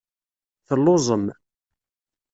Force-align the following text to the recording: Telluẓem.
Telluẓem. 0.67 1.25